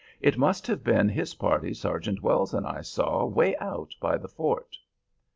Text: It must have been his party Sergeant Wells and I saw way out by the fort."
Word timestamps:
It 0.19 0.35
must 0.35 0.65
have 0.65 0.83
been 0.83 1.09
his 1.09 1.35
party 1.35 1.75
Sergeant 1.75 2.23
Wells 2.23 2.55
and 2.55 2.65
I 2.65 2.81
saw 2.81 3.23
way 3.23 3.55
out 3.57 3.93
by 4.01 4.17
the 4.17 4.27
fort." 4.27 4.75